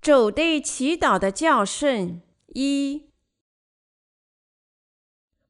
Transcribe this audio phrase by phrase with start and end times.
[0.00, 2.22] 主对祈祷的教训
[2.54, 3.10] 一，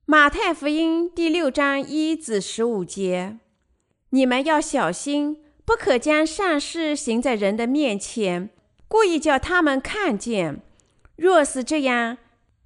[0.07, 3.39] 马太福音第六章一至十五节，
[4.11, 8.49] 你们要小心，不可将善事行在人的面前，
[8.89, 10.63] 故意叫他们看见。
[11.17, 12.17] 若是这样，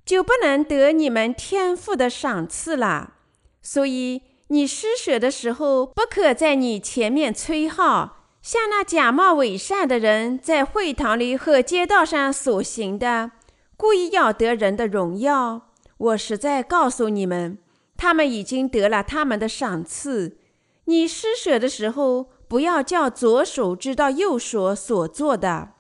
[0.05, 3.15] 就不能得你们天父的赏赐了。
[3.61, 8.22] 所以你施舍的时候，不可在你前面吹号。
[8.43, 13.31] 像那假冒伪善的人在会堂里和街道上所行的，
[13.77, 15.71] 故意要得人的荣耀。
[15.97, 17.59] 我实在告诉你们，
[17.97, 20.39] 他们已经得了他们的赏赐。
[20.87, 25.75] 你施舍的时候，不要叫左手知道右手所做的，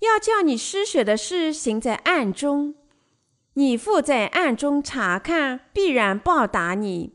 [0.00, 2.74] 要叫你施舍的事行在暗中。
[3.54, 7.12] 你父在暗中察看，必然报答你。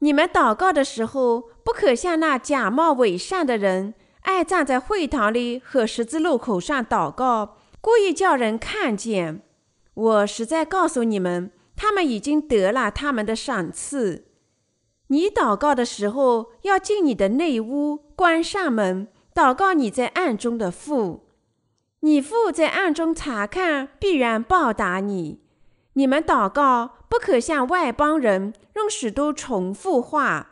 [0.00, 3.94] 你们祷告的时候，不可像那假冒伪善的人。
[4.22, 9.42] 爱站在会堂里和十字路口上祷告，故意叫人看见。
[9.94, 14.26] 我实在告诉你们，他们已经得了他们的赏赐。
[15.08, 21.26] 你祷告的时候，要进你的内屋，关上门，祷告你在暗中的父。
[22.00, 25.40] 你父在暗中察看，必然报答你。
[25.94, 30.51] 你们祷告，不可像外邦人，用许多重复话。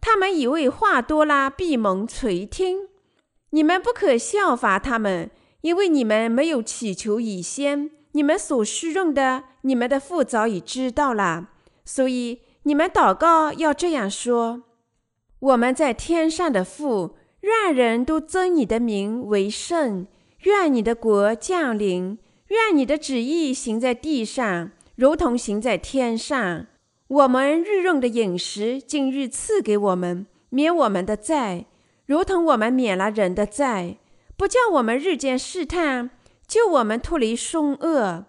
[0.00, 2.88] 他们以为话多了必蒙垂听，
[3.50, 11.50] 你们不可效法他们，因为你们没有祈求以先，你们所需用的，你们的父早已知道了。
[11.84, 14.62] 所以你们祷告要这样说：
[15.38, 20.06] 我们在天上的父，愿人都尊你的名为圣，
[20.44, 26.66] 愿你的国降临，愿你的旨意行在地上，如同行在天上。
[27.10, 31.64] 我们日用的饮食，今日赐给我们，免我们的债，
[32.06, 33.96] 如同我们免了人的债，
[34.36, 36.10] 不叫我们日渐试探，
[36.46, 38.26] 救我们脱离凶恶。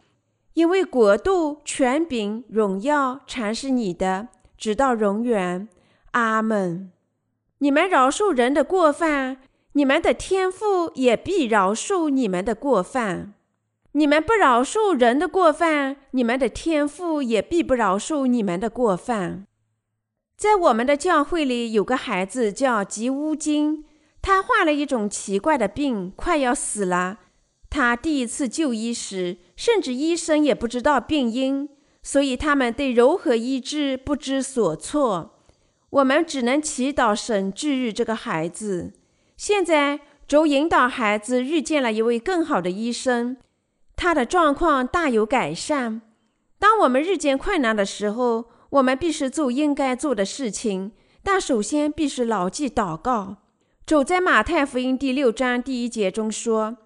[0.54, 5.70] 因为国度、权柄、荣耀，全是你的，直到永远。
[6.14, 6.92] 阿门。
[7.60, 9.38] 你们饶恕人的过犯，
[9.74, 13.36] 你们的天父也必饶恕你们的过犯。
[13.94, 19.46] 你们不饶恕人的过犯，你们的天父也必不饶恕你们的过犯。
[20.38, 23.84] 在我们的教会里，有个孩子叫吉乌金，
[24.22, 27.20] 他患了一种奇怪的病，快要死了。
[27.70, 31.70] 他第一次就医时，甚至医生也不知道病因，
[32.02, 35.38] 所以他们对如何医治不知所措。
[35.90, 38.94] 我们只能祈祷神治愈这个孩子。
[39.36, 43.36] 现在主引导孩子遇见了一位更好的医生。
[44.02, 46.02] 他的状况大有改善。
[46.58, 53.36] 当我们日渐困难的时候，我们必须做应该做的事情，但首先必须牢记祷告。
[53.86, 56.78] 主在马太福音第六章第一节中说：“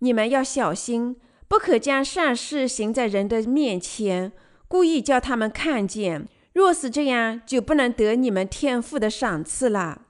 [0.00, 1.16] 你们要小心，
[1.46, 4.32] 不可将善事行在人的面前，
[4.66, 6.26] 故意叫他们看见。
[6.54, 10.00] 若是这样，就不能得你们天父的赏赐了。”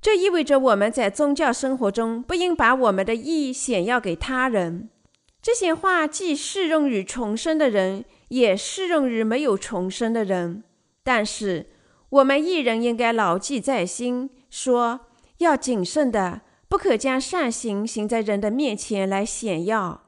[0.00, 4.90] 这意味着我们在宗教生活中不应把我们的意义显耀给他人。
[5.48, 10.62] 这些话既适用于重生的人，也适用于没有重生的人。
[11.02, 11.70] 但是，
[12.10, 15.00] 我们一人应该牢记在心，说
[15.38, 20.02] 要谨慎的，不可将善行行在人的面前来显耀。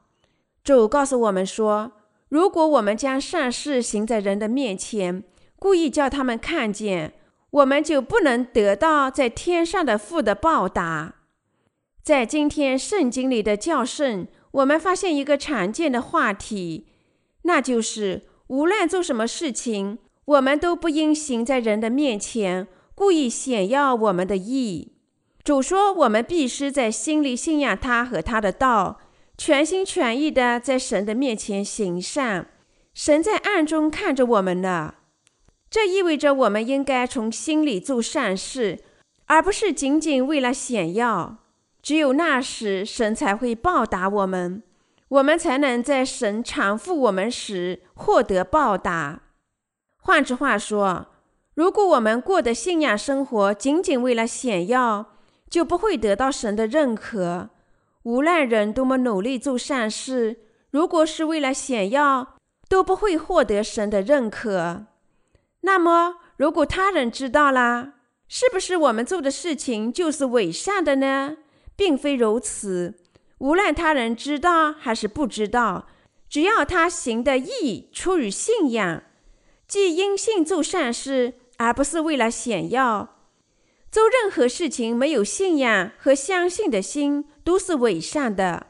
[0.62, 1.92] 主告诉我们说，
[2.28, 5.24] 如果我们将善事行在人的面前，
[5.58, 7.14] 故意叫他们看见，
[7.48, 11.14] 我们就不能得到在天上的父的报答。
[12.02, 14.28] 在今天圣经里的教训。
[14.52, 16.86] 我们发现一个常见的话题，
[17.42, 24.92] 那就是无论做什么事情，我们都不应行在人的面前，故意显耀我们的义。
[25.42, 29.00] 主说，我们必须在心里信仰他和他的道，
[29.38, 32.50] 全心全意地在神的面前行善。
[32.92, 34.94] 神在暗中看着我们呢。
[35.70, 38.80] 这意味着我们应该从心里做善事，
[39.26, 41.38] 而不是仅仅为了显耀。
[41.82, 44.62] 只有那时，神才会报答我们，
[45.08, 49.22] 我们才能在神偿付我们时获得报答。
[49.96, 51.06] 换句话说，
[51.54, 55.14] 如果我们过的信仰生活仅仅为了显耀，
[55.48, 57.50] 就不会得到神的认可。
[58.04, 60.38] 无论人多么努力做善事，
[60.70, 62.36] 如果是为了显耀，
[62.68, 64.86] 都不会获得神的认可。
[65.62, 67.94] 那么，如果他人知道了，
[68.28, 71.36] 是不是我们做的事情就是伪善的呢？
[71.80, 72.94] 并非如此，
[73.38, 75.86] 无论他人知道还是不知道，
[76.28, 79.02] 只要他行的义出于信仰，
[79.66, 83.16] 即因信做善事，而不是为了显耀。
[83.90, 88.66] 做任何事情没有信仰和相信的心，都是伪善的。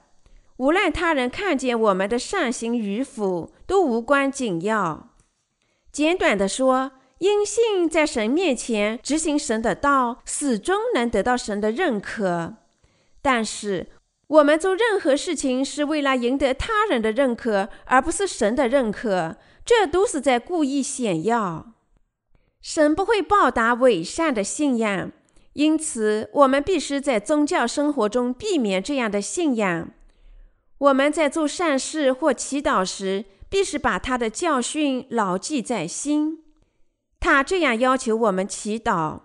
[0.58, 5.08] 无论他人看见我们的善行与否，都无关紧要。
[5.90, 12.54] 简短的说，因信在神面前执行神的道，始终能得到神的认可。
[13.22, 13.88] 但是，
[14.26, 21.72] 我们做任何事情是为了赢得他人的认可，而不是神的认可，这都是在故意炫耀。
[22.60, 25.10] 神不会报答伪善的信仰，
[25.54, 29.90] 因此我们必须在宗教生活中避免这样的信仰。
[30.78, 36.44] 我们在做善事或祈祷时，必须把他的教训牢记在心。
[37.18, 39.20] 他这样要求我们祈祷。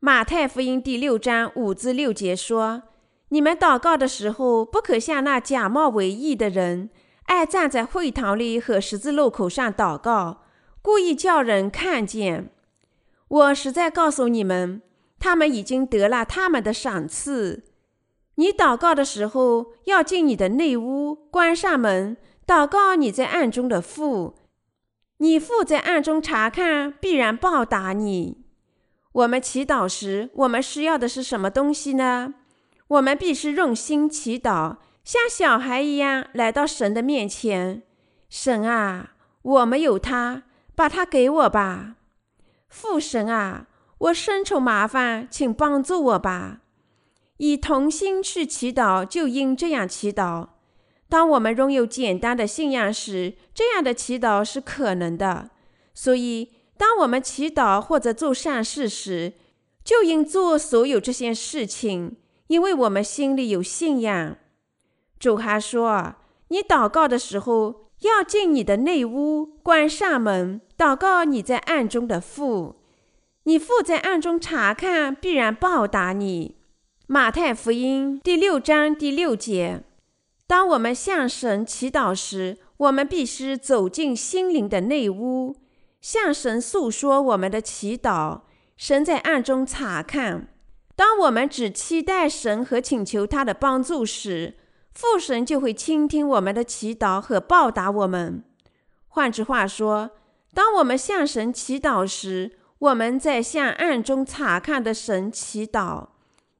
[0.00, 2.82] 马太福音第六章五至六节说
[3.28, 6.90] ：“你们祷告的时候，不可像那假冒为义的人，
[7.24, 10.42] 爱站在会堂里和十字路口上祷告，
[10.80, 12.50] 故意叫人看见。
[13.28, 14.82] 我实在告诉你们，
[15.18, 17.64] 他们已经得了他们的赏赐。
[18.36, 24.36] 你祷告的时候，要进你的内屋，关上门。”祷告你在暗中的父，
[25.16, 28.44] 你父在暗中察看，必然报答你。
[29.10, 32.34] 我们祈祷时，我们需要的是什么东西呢？
[32.88, 37.82] 我们必须用心祈祷，像小孩一样来到神的面前。
[38.28, 40.44] 神啊，我没有他，
[40.74, 41.96] 把他给我吧。
[42.68, 43.66] 父神啊，
[43.98, 46.60] 我身处麻烦，请帮助我吧。
[47.38, 50.48] 以同心去祈祷，就应这样祈祷。
[51.08, 55.50] 当我们拥有简单的信仰时，这样的祈祷是可能的。
[55.94, 59.34] 所以，当我们祈祷或者做善事时，
[59.84, 62.16] 就应做所有这些事情，
[62.48, 64.36] 因为我们心里有信仰。
[65.18, 66.14] 主还说
[66.48, 72.76] ：“你祷告的时候，要进你的内屋，关上门，祷告你在暗中的父。
[73.44, 76.56] 你父在暗中察看，必然报答你。”
[77.08, 79.84] 马太福音第六章第六节。
[80.48, 85.54] 当我们向神祈祷时，我们必须走进心灵的内屋，
[86.00, 88.42] 向神诉说我们的祈祷。
[88.76, 90.48] 神在暗中察看。
[90.96, 94.54] 当我们只期待神和请求他的帮助时，
[94.92, 98.42] 父神就会倾听我们的祈祷和报答我们。
[99.08, 100.10] 换句话说，
[100.54, 106.06] 当我们向神祈祷时，我们在向暗中察看的神祈祷。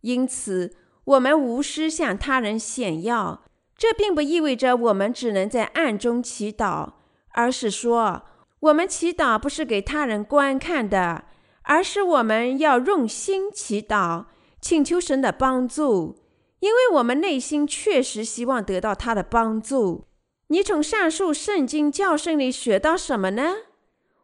[0.03, 0.75] 因此，
[1.05, 3.43] 我们无需向他人显耀。
[3.75, 6.93] 这并不意味着我们只能在暗中祈祷，
[7.31, 8.23] 而是说，
[8.61, 11.25] 我们祈祷不是给他人观看的，
[11.67, 14.25] 而是我们要用心祈祷，
[14.61, 16.17] 请求神的帮助，
[16.61, 20.07] 因为我们内心确实希望得到他的帮助。
[20.49, 23.55] 你从上述圣经教训里学到什么呢？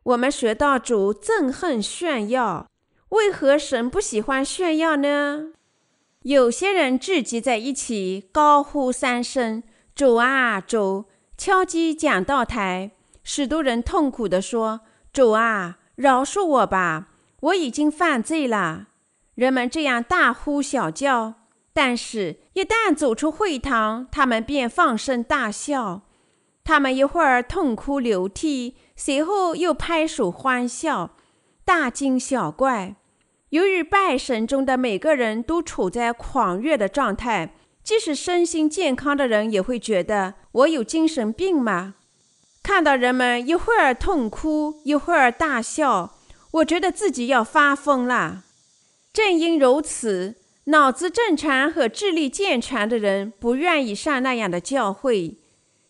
[0.04, 2.68] 我们学到主憎恨炫耀，
[3.10, 5.52] 为何神不喜欢炫耀呢？
[6.22, 9.62] 有些人聚集在一起，高呼三声
[9.94, 11.06] “主啊，主”，
[11.36, 12.92] 敲击讲道台。
[13.24, 17.08] 许多人痛苦地说：“主啊，饶恕我吧，
[17.42, 18.88] 我已经犯罪了。”
[19.36, 21.34] 人们这样大呼小叫，
[21.72, 26.02] 但是，一旦走出会堂，他们便放声大笑。
[26.64, 31.16] 他们一会儿痛哭流涕，随后又拍手欢笑，
[31.64, 32.96] 大惊小怪。
[33.48, 41.94] 由于拜神中的每个人都处在狂热的状态，即使身心健康的人也会觉得我有精神病吗？
[42.62, 46.18] 看到人们一会儿痛哭，一会儿大笑，
[46.52, 48.44] 我觉得自己要发疯了。
[49.12, 55.38] 正因如此，脑子正常和智力健全的人不愿意上那样的教会。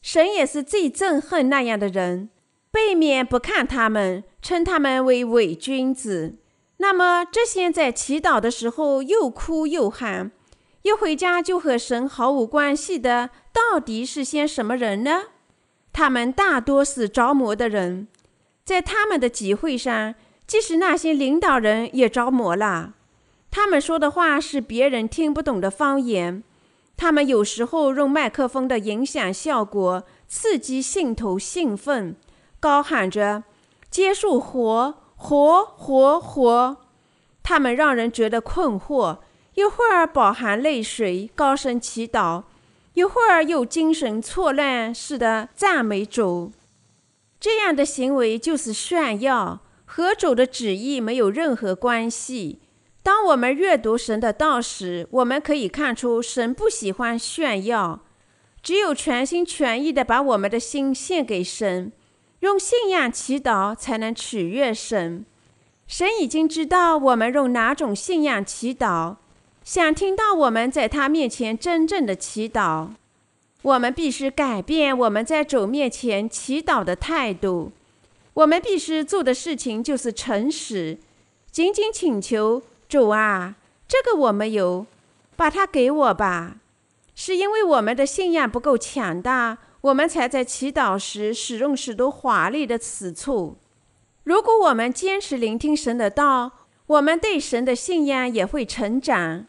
[0.01, 2.31] 神也是最憎恨那样的人，
[2.71, 6.39] 背面不看他们，称他们为伪君子。
[6.79, 10.33] 那么，这些在祈祷的时候又哭又喊，
[10.83, 15.27] 一回家就和神毫无关系的，到底是些什么人呢？
[15.93, 18.09] 他们大多是着魔的人，
[18.65, 20.17] 在他们的集会上，
[20.53, 22.93] 即使那些领导人也着魔了。
[23.51, 26.45] 他们说的话是别人听不懂的方言。
[26.95, 32.17] 他们有时候用麦克风的影响效果刺激信徒兴奋，
[32.61, 33.45] 高喊着
[33.91, 34.95] “接受活”。
[35.17, 36.77] 活活活！
[37.43, 39.21] 他们让人觉得困惑，
[39.55, 42.43] 一会儿饱含泪水，高声祈祷；
[42.93, 46.53] 一会儿又精神错乱似的赞美主。
[47.41, 49.61] 这样的行为就是炫耀，
[49.95, 52.61] 和主的旨意没有任何关系。
[53.03, 58.01] 当我们阅读神的道时，我们可以看出神不喜欢炫耀，
[58.63, 61.93] 只有全心全意地把我们的心献给神。
[62.41, 65.27] 用信仰祈祷才能取悦神。
[65.87, 69.17] 神已经知道我们用哪种信仰祈祷，
[69.63, 72.89] 想听到我们在他面前真正的祈祷。
[73.61, 77.73] 我们必须改变我们在主面前祈祷的态度。
[78.35, 80.99] 我们必须做的事情就是诚实，
[81.51, 84.87] 仅仅请求主啊，这个我没有，
[85.37, 86.57] 把它给我吧。
[87.15, 93.57] 是因为我们的信仰不够强大，我们才在祈祷时使用许多华丽的词处。
[94.25, 96.53] 如果我们坚持聆听神的道，
[96.87, 99.45] 我们对神的信仰也会成长。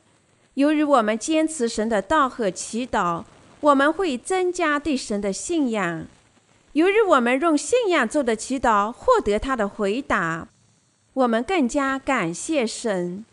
[0.56, 3.24] 由于我们坚持神的道和祈祷，
[3.62, 6.06] 我们会增加对神的信仰。
[6.74, 10.48] 由于我们用信仰做的祈祷获得他的回答，
[11.14, 13.26] 我们更加感谢神。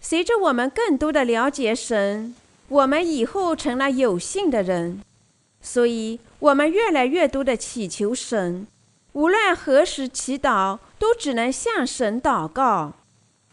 [0.00, 2.34] 随着我们更多的了解神，
[2.68, 5.02] 我们以后成了有信的人，
[5.60, 8.66] 所以我们越来越多的祈求神。
[9.12, 12.92] 无论何时祈祷，都只能向神祷告。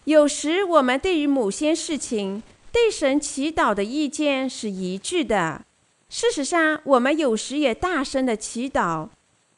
[0.03, 5.63] 有时我们对于某些事情，对神祈祷的意见是一致的。
[6.09, 9.09] 事实上，我们有时也大声的祈祷，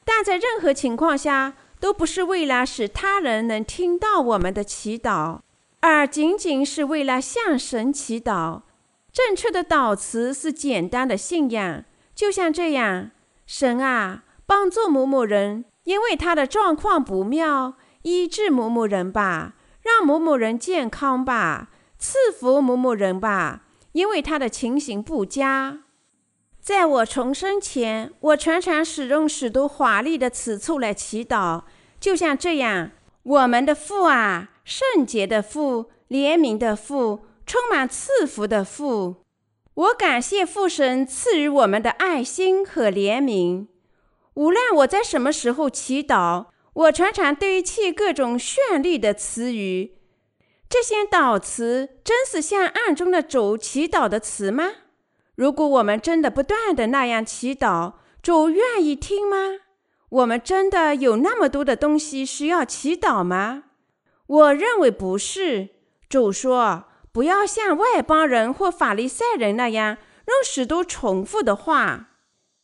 [0.03, 5.39] 但在任何情况下，都不是为了使他人能听到我们的祈祷，
[5.81, 8.61] 而仅仅是为了向神祈祷。
[9.13, 11.83] 正确的祷词是简单的信仰，
[12.15, 13.11] 就像这样：
[13.45, 21.69] 神啊，帮助某某人，因为他的状况不妙，医治某某人吧，让某某人健康吧。
[21.97, 25.79] 赐福某某人吧，因为他的情形不佳。
[26.69, 31.63] 在我重生前，我常常使用许多华丽的词促来祈祷，
[31.99, 32.91] 就像这样
[33.23, 39.15] ：“我们的父啊，圣洁的父，怜悯的父，充满赐福的父。”
[39.73, 43.65] 我感谢父神赐予我们的爱心和怜悯。
[44.35, 49.95] 无论我在什么时候祈祷，我常常堆砌各种绚丽的词语。
[50.69, 54.65] 这些祷词真是向暗中的主祈祷的词吗？
[55.39, 59.37] 如果我们真的不断的那样祈祷，主愿意听吗？
[60.09, 63.63] 我们真的有那么多的东西需要祈祷吗？
[64.27, 65.69] 我认为不是。
[66.09, 69.95] 主说：“不要像外邦人或法利赛人那样
[70.27, 72.09] 用许多重复的话。”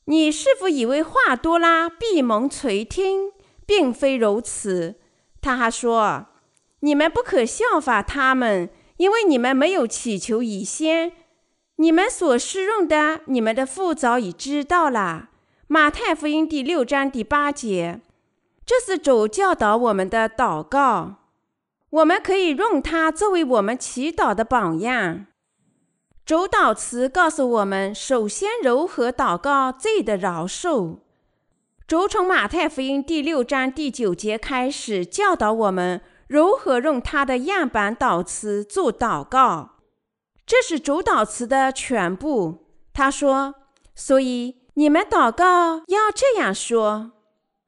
[0.08, 3.32] 你是否以为话多了必蒙垂听？
[3.66, 4.96] 并非如此。
[5.40, 6.26] 他还说。
[6.82, 11.14] 你们不可效法他们，因为你们没有祈求以先。
[11.78, 15.30] 你们所施用的，你们的父早已知道了。
[15.68, 18.00] 马太福音第六章第八节，
[18.66, 21.16] 这是主教导我们的祷告，
[21.90, 25.26] 我们可以用它作为我们祈祷的榜样。
[26.26, 31.00] 主祷词告诉我们，首先柔和祷告罪的饶恕。
[31.86, 36.02] 主从马太福音第六章第九节开始教导我们。
[36.28, 39.75] 如何用他的样板祷词做祷告？
[40.46, 42.66] 这是主祷词的全部。
[42.94, 43.56] 他说
[43.96, 47.12] ：“所以你们祷告要这样说：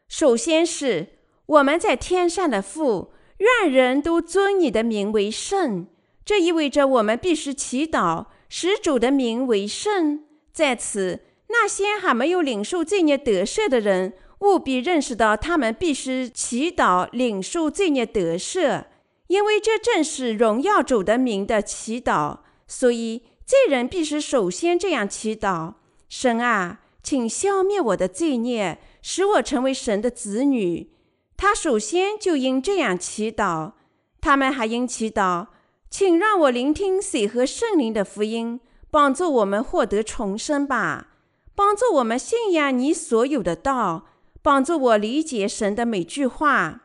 [0.08, 1.08] 首先是
[1.46, 5.88] 我们在天上的父，愿人都尊你的名为圣。
[6.24, 10.24] 这意味着我们必须祈祷，使主的名为圣。
[10.54, 18.84] 在此，那些还没有领受罪孽得赦的人。”务必认识到，他们必须祈祷领受罪孽得赦，
[19.26, 22.38] 因为这正是荣耀主的名的祈祷。
[22.68, 25.76] 所以，罪人必须首先这样祈祷：
[26.10, 30.92] 神啊，请消灭我的罪孽，使我成为神的子女。
[31.38, 33.74] 他首先就应这样祈祷。
[34.20, 35.48] 他们还应祈祷：
[35.90, 38.60] 请让我聆听水和圣灵的福音，
[38.92, 41.08] 帮助我们获得重生吧，
[41.56, 44.08] 帮助我们信仰你所有的道。
[44.44, 46.84] 帮助我理解神的每句话。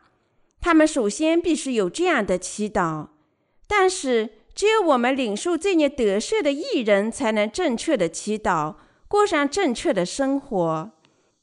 [0.61, 3.09] 他们首先必须有这样的祈祷，
[3.69, 8.75] 但是只有我们领受罪孽得赦的艺人，才能正确的祈祷，
[9.09, 10.91] 过上正确的生活，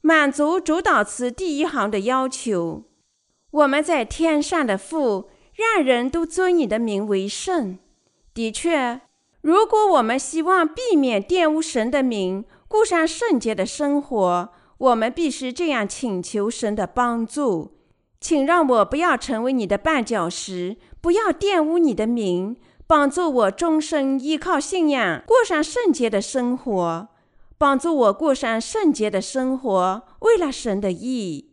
[0.01, 2.83] 满足主导词第一行的要求。
[3.51, 7.79] 我们在天上的父，让人都尊你的名为圣。
[8.33, 9.01] 的确，
[9.41, 14.49] 如果我们希望避免玷污神的名，过上圣洁的生活。
[14.77, 17.73] 我们必须这样请求神的帮助，
[18.21, 22.55] 请让我不要成为你的绊脚石，不要玷污你的名，
[22.89, 27.07] 帮助我终生依靠信仰过上圣洁的生活，
[27.55, 31.51] 帮助我过上圣洁的生活，为了神的义。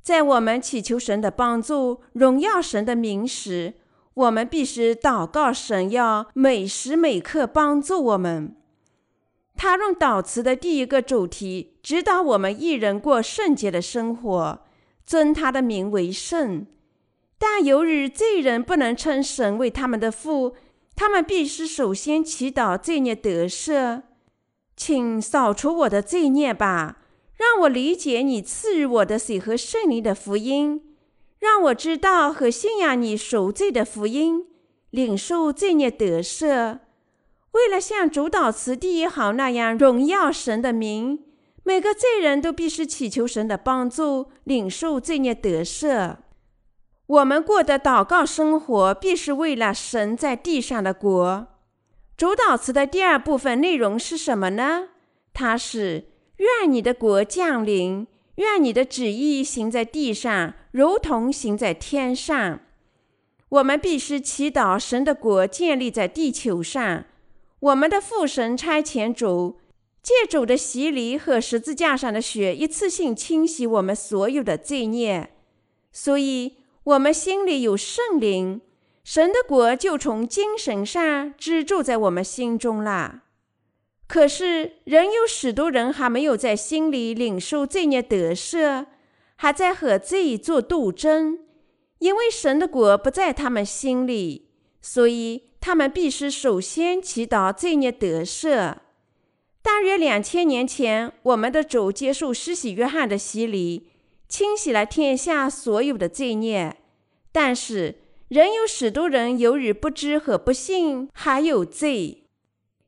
[0.00, 3.74] 在我们祈求神的帮助、荣耀神的名时，
[4.14, 8.54] 我们必须祷告神要每时每刻帮助我们。
[9.56, 14.60] 他用祷词的第一个主题指导我们一人过圣洁的生活，
[15.04, 16.64] 尊他的名为圣。
[17.38, 20.54] 但由于罪人不能称神为他们的父，
[20.94, 24.02] 他们必须首先祈祷罪孽得赦。
[24.76, 26.98] 请扫除我的罪孽吧，
[27.36, 30.82] 让我理解你赐予我的水和圣灵的福音，
[31.38, 34.46] 让我知道和信仰你赎罪的福音，
[34.90, 36.78] 领受罪孽得赦。
[37.52, 41.24] 为了像主祷词第一行那样荣耀神的名，
[41.62, 46.16] 每个罪人都必须祈求神的帮助，领受罪孽得赦。
[47.06, 51.46] 我们过的祷告生活，必是为了神在地上的国。
[52.16, 54.88] 主祷词的第二部分内容是什么呢？
[55.32, 56.06] 它是
[56.38, 62.58] 愿你的国降临，愿你的旨意行在地上，如同行在天上。
[63.50, 67.04] 我们必须祈祷神的国建立在地球上。
[67.60, 69.60] 我们的父神差遣主，
[70.02, 75.30] 借主的洗礼和十字架上的血，一次性清洗我们所有的罪孽。
[75.92, 76.56] 所以。
[76.86, 78.60] 我们心里有圣灵，
[79.02, 83.24] 神的国就从精神上居住在我们心中了。
[84.06, 88.86] 可是，仍有许多人还没有在心里领受罪孽得赦，
[89.34, 91.40] 还在和罪做斗争。
[91.98, 94.50] 因为神的国不在他们心里，
[94.80, 98.76] 所以他们必须首先祈祷罪孽得赦。
[99.60, 103.88] 大约两千年前，我们的主接受施洗约翰的洗礼。
[104.28, 106.76] 清洗了天下所有的罪孽，
[107.30, 107.96] 但是
[108.28, 112.24] 仍有许多人由于不知和不信，还有罪。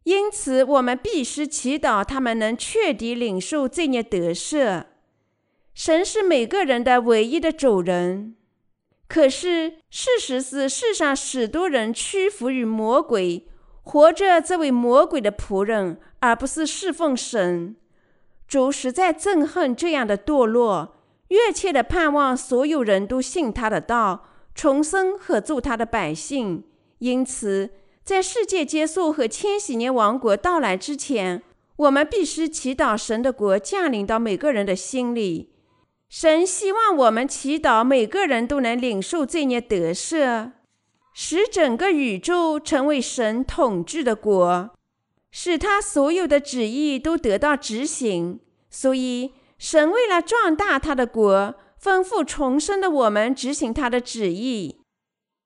[0.05, 4.87] 因此，我们必须祈祷他们能彻底领受罪孽得赦。
[5.75, 8.35] 神是每个人的唯一的主人，
[9.07, 13.47] 可是事实是，世上许多人屈服于魔鬼，
[13.83, 17.77] 活着这位魔鬼的仆人，而不是侍奉神。
[18.49, 20.97] 主实在憎恨这样的堕落。
[21.29, 26.65] 热切的盼望所有人都信他的道，重生和做他的百姓。
[27.01, 27.71] 因此，
[28.03, 31.43] 在世界结束和千禧年王国到来之前，
[31.77, 35.51] 我们必须祈祷神的国降临到每个人的心里。
[36.09, 40.53] 神希望我们祈祷每个人都能领受罪孽得赦，
[41.13, 44.71] 使整个宇宙成为神统治的国，
[45.31, 48.41] 使他所有的旨意都得到执行。
[48.71, 49.33] 所以。
[49.59, 54.81] 神为了壮大他的国，吩咐重生的我们执行他的旨意。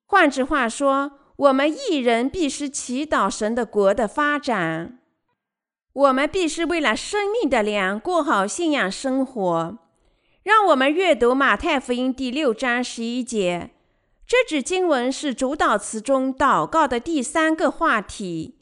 [0.07, 4.98] 换句话说，我们一人必须祈祷神的国的发展。
[5.94, 9.79] 我们必须为了生命的粮过好信仰生活。
[10.42, 13.70] 让我们阅读马太福音第六章十一节。
[14.27, 18.59] 这节经文是主导词中祷告的第三个话题。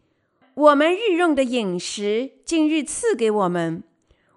[0.54, 3.82] 我们日用的饮食，今日赐给我们。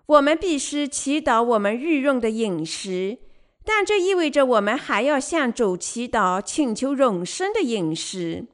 [0.06, 3.20] 我们必须祈祷我们日用的饮食，
[3.64, 8.48] 但这意味着我们还要向主祈祷，请求永生的饮食。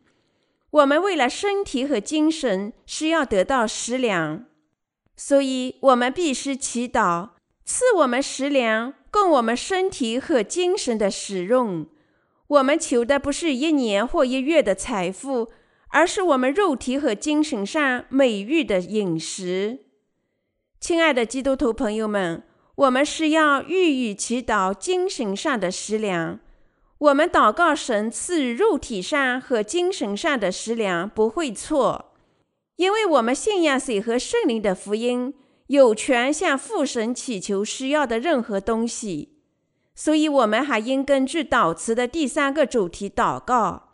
[0.70, 4.46] 我们为了身体和精神是要得到食粮，
[5.16, 7.30] 所以我们必须祈祷
[7.66, 11.88] 赐我们食粮，供我们身体和精神的使用。
[12.46, 15.50] 我们求的不是一年或一月的财富，
[15.88, 19.80] 而是我们肉体和精神上美味的饮食。
[20.80, 22.42] 亲爱的基督徒朋友们，
[22.76, 26.40] 我们是要予以祈祷精神上的食粮。
[26.98, 32.14] 我们祷告神赐肉体上和精神上的食粮不会错，
[32.78, 35.34] 因为我们信仰水和圣灵的福音，
[35.68, 39.36] 有权向父神祈求需要的任何东西。
[39.94, 43.90] 所以，我们还应根据祷词的第三个主题祷告。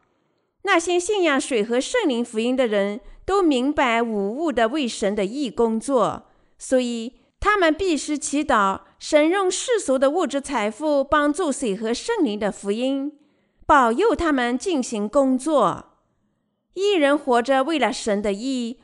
[0.62, 6.28] 那些信仰水和圣灵福音的人都明白无误地为神的义工作。
[6.68, 13.20] 所以，他们必须祈祷神用世俗的物质财富帮助水和圣灵的福音，
[13.68, 15.92] 保佑他们进行工作。
[16.74, 18.80] 一人活着为了神的义，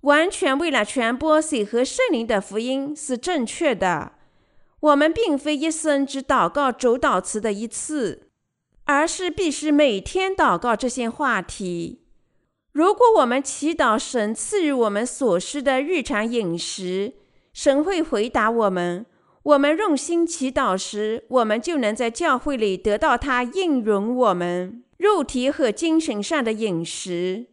[0.00, 4.14] 完全为了传播水和圣灵的福音是正确的。
[4.80, 8.30] 我们并非一生只祷告主祷词的一次，
[8.86, 12.00] 而是必须每天祷告这些话题。
[12.72, 17.14] 如果我们祈祷神赐予我们所需的日常饮食，
[17.62, 19.04] 神会回答我们。
[19.42, 27.48] 我们用心祈祷时，我们就能在教会里得到他应允我们肉体和精神上的饮食。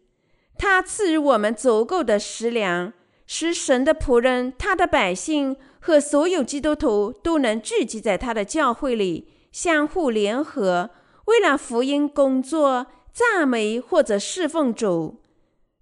[0.58, 2.93] 他赐予我们足够的食粮，
[3.26, 10.89] 使神的仆人、他的百姓和所有基督徒都能聚集在他的教会里，相互联合，
[11.26, 12.88] 为了福音工作。
[13.12, 15.20] 赞美或者侍奉主。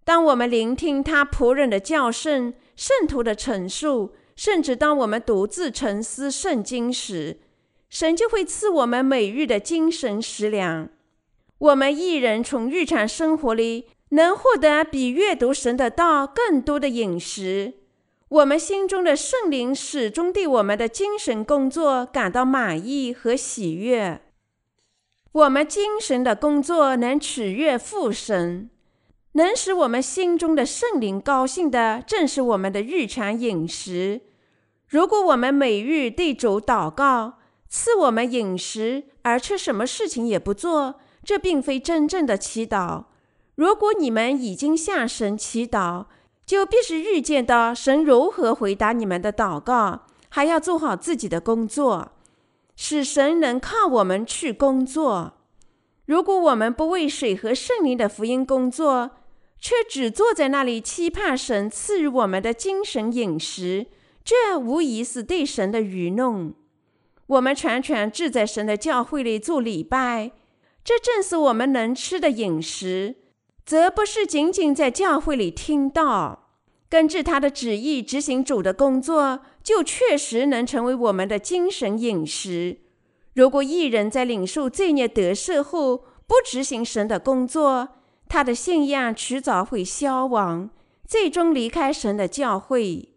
[0.03, 7.39] 当我们聆听他仆人的叫声、圣徒的陈述，甚至当我们独自沉思圣经时，
[7.89, 10.89] 神就会赐我们每日的精神食粮。
[11.57, 17.75] 我们一人从日常生活里能获得比阅读神的道更多的饮食。
[18.27, 24.21] 我们心中的圣灵始终对我们的精神工作感到满意和喜悦。
[25.31, 28.69] 我们精神的工作能取悦父神，
[29.35, 34.21] 能使我们心中的圣灵高兴的，正是我们的日常饮食。
[34.87, 37.33] 如果我们每日对主祷告，
[37.67, 43.03] 赐我们饮食，而却什么事情也不做，这并非真正的祈祷。
[43.55, 46.05] 如果你们已经向神祈祷，
[46.45, 52.13] 就必须预见到神如何回答你们的祷告，还要做好自己的工作，
[52.77, 55.33] 使神能靠我们去工作。
[56.05, 59.11] 如果我们不为水和圣灵的福音工作，
[59.65, 63.87] 却只坐在那里期盼神赐予我们的精神饮食，
[64.23, 66.53] 这无疑是对神的愚弄。
[67.25, 70.33] 我们常常志在神的教会里做礼拜，
[70.83, 73.15] 这正是我们能吃的饮食，
[73.65, 76.51] 则不是仅仅在教会里听到，
[76.87, 82.81] 根据他的旨意执行主的工作，就确实能成为我们的精神饮食。
[83.33, 85.97] 如果一人在领受罪孽得赦后
[86.27, 87.89] 不执行神的工作，
[88.27, 90.69] 他的信仰迟早会消亡，
[91.07, 93.09] 最终离开神的教会。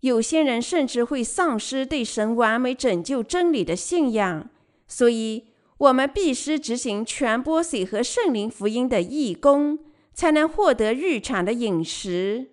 [0.00, 4.50] 有些人甚至会丧失对神完美拯救真理的信仰，
[4.88, 5.46] 所以
[5.78, 9.78] 我们必须执行传播水和圣灵福音的义工，
[10.12, 12.50] 才能获得日常的饮食。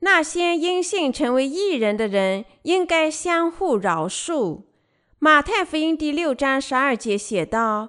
[0.00, 4.62] 那些因信成为义人的人，应该相互饶恕。
[5.18, 7.88] 马太福音第六章十二节写道：“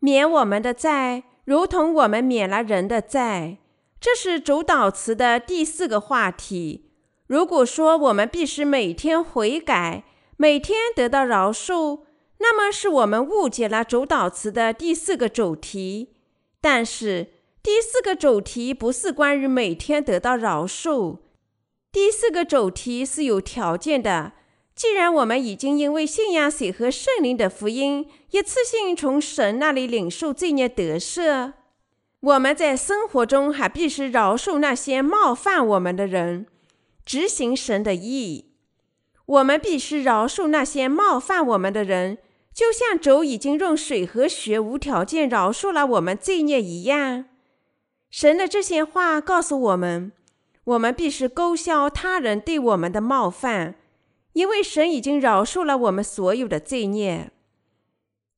[0.00, 3.58] 免我们的债，如同我们免了人的债。”
[4.00, 6.90] 这是主祷词的第四个话题。
[7.26, 10.04] 如果说我们必须每天悔改，
[10.36, 12.00] 每天得到饶恕，
[12.38, 16.16] 那么是我们误解了主祷词的第四个主题。
[16.60, 17.28] 但是
[17.62, 21.20] 第四个主题不是关于每天得到饶恕，
[21.90, 24.32] 第四个主题是有条件的。
[24.74, 31.52] 既然我们已经因为信仰水和圣灵的福音，一次性从神那里领受罪孽得赦，
[32.20, 36.46] 我们在生活中还必须饶恕那些冒犯我们的人。
[37.04, 38.52] 执行神的意，
[39.26, 42.18] 我们必须饶恕那些冒犯我们的人，
[42.52, 47.26] 就像主已经用水和血无条件饶恕了我们罪孽一样。
[48.10, 50.12] 神的这些话告诉我们，
[50.64, 53.74] 我们必须勾销他人对我们的冒犯，
[54.34, 57.30] 因为神已经饶恕了我们所有的罪孽。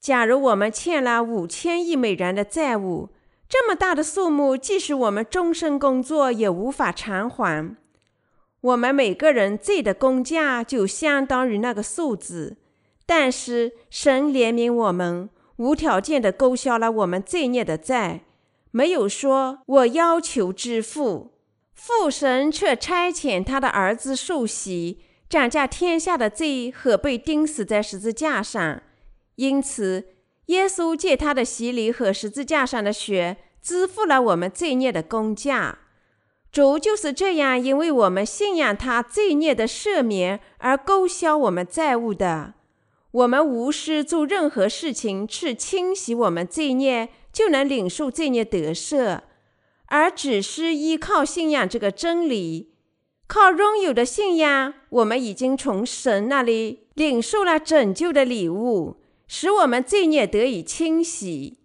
[0.01, 3.11] 假如我们欠了五千亿美元的债务，
[3.49, 7.77] 这么大的数目，即使我们终身工作也无法偿还。
[8.61, 12.57] 我们每个人罪的工价就相当于那个数字，
[13.05, 18.23] 但是神怜悯我们，无条件地勾销了我们罪孽的债，
[18.71, 21.33] 没有说我要求支付。
[21.73, 28.83] 父神却差遣他的儿子受洗，斩下天下的罪和被钉死在十字架上。
[29.35, 30.07] 因此，
[30.47, 35.79] 耶稣借他的洗礼和十字架上的血，支付了我们罪孽的工价。
[36.53, 42.55] 主就是这样，因为我们信仰他罪孽的赦免而勾销我们债务的。
[43.11, 49.21] 我们无需做任何事情去清洗我们罪孽，就能领受罪孽得赦，
[49.87, 52.76] 而只是依靠信仰这个真理。
[53.27, 61.59] 靠拥有的信仰，我们已经从神那里领受了拯救的礼物，使我们罪孽得以清洗。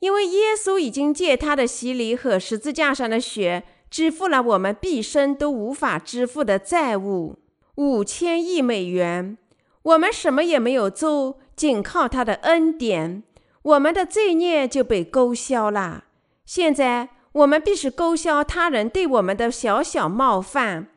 [0.00, 3.64] 因为耶稣已经借他的洗礼和十字架上的血。
[3.90, 7.38] 支付了我们毕生都无法支付的债务，
[7.76, 9.38] 五千亿美元。
[9.80, 13.22] 我们什么也没有做，仅靠他的恩典，
[13.62, 16.04] 我们的罪孽就被勾销了。
[16.44, 20.88] 现在我们必须勾销他人对我们的小小冒犯。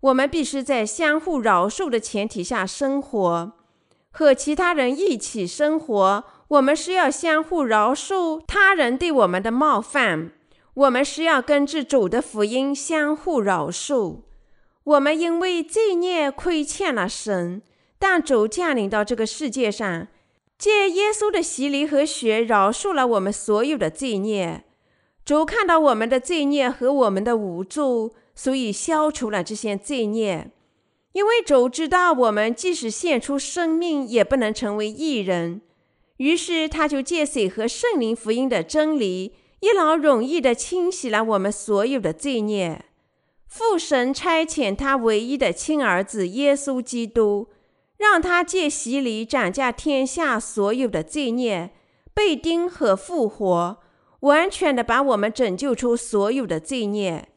[0.00, 3.52] 我们必须在相互饶恕的前提下生活，
[4.10, 6.24] 和其他人一起生活。
[6.48, 10.32] 我们是要相互饶恕他人对我们的冒犯。
[10.74, 14.22] 我们是要根据主的福音相互饶恕。
[14.82, 17.60] 我们因为罪孽亏欠了神，
[17.98, 20.08] 但主降临到这个世界上，
[20.58, 24.64] 借耶稣的洗礼和血饶恕了我们所有的罪孽。
[25.24, 30.50] 主看到我们的罪孽和我们的无助，所以消除了这些罪孽。
[31.12, 35.60] 因为主知道我们即使献出生命，也不能成为义人，
[36.16, 39.34] 于是他就借水和圣灵福音的真理。
[39.60, 42.86] 一劳永逸地清洗了我们所有的罪孽。
[43.46, 47.48] 父神差遣他唯一的亲儿子耶稣基督，
[47.98, 51.74] 让他借洗礼斩下天下所有的罪孽，
[52.14, 53.76] 被钉和复活，
[54.20, 57.28] 完全地把我们拯救出所有的罪孽。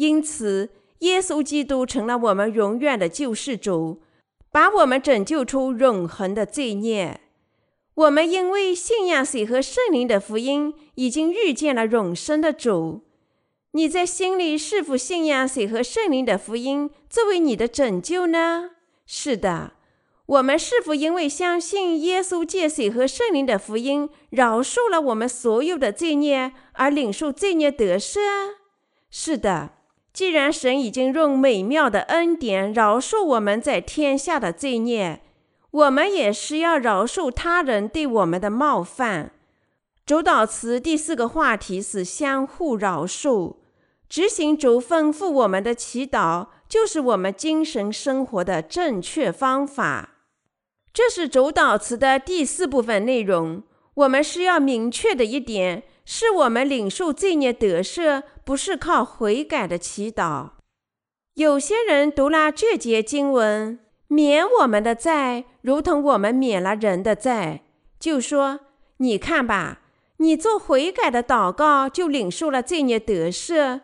[0.00, 4.00] 因此，耶稣基督成了我们永远的救世主，
[4.50, 7.20] 把我们拯救出永恒的罪孽。
[7.92, 13.02] 我们因为信仰水和圣灵的福音，已经遇见了永生的主。
[13.72, 18.70] 你在心里是否信仰水和圣灵的福音作为你的拯救呢？
[19.04, 19.72] 是的。
[20.24, 28.18] 我们是否因为相信耶稣借水和圣灵的福音饶恕了我们所有的罪孽而领受罪孽得赦？
[29.10, 29.72] 是的。
[30.12, 35.22] 既然神已经用美妙的恩典饶恕我们在天下的罪孽，
[35.70, 39.32] 我们也是要饶恕他人对我们的冒犯。
[40.04, 43.56] 主祷词第四个话题是相互饶恕。
[44.08, 50.16] 执行主吩咐我们的祈祷，就是我们精神生活的正确方法。
[50.92, 53.62] 这是主祷词的第四部分内容。
[53.94, 60.48] 我们需要明确的一点，是我们领受罪孽得赦，不是靠悔改的祈祷。
[61.34, 67.62] 有些人读了这节经文，免我们的债，如同我们免了人的债，
[68.00, 68.58] 就说
[68.98, 69.82] ：“你看吧，
[70.16, 73.82] 你做悔改的祷告，就领受了罪孽得赦。”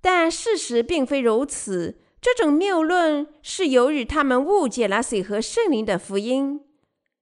[0.00, 1.96] 但事实并非如此。
[2.20, 6.60] 这种谬论是由于他们误解了水和圣灵的福音。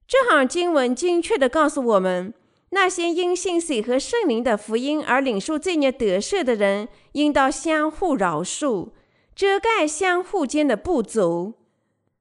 [0.06, 2.34] 这行经文精确地告诉我们，
[2.74, 8.88] 那些因信水和圣灵的福音而领受罪孽得赦的人，应当相互饶恕，
[9.32, 11.54] 遮盖相互间的不足。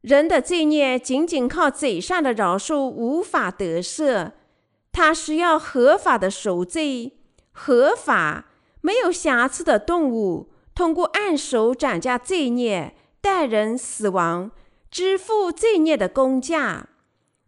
[0.02, 4.34] 人的罪孽仅仅靠嘴上的饶恕无法得赦，
[4.92, 7.13] 他需要合法的赎罪，
[7.52, 8.46] 合法
[8.82, 10.52] 没有瑕疵的动物。
[10.76, 14.52] 通过按手斩价罪孽，代人死亡，
[14.92, 16.89] 支付罪孽的工价。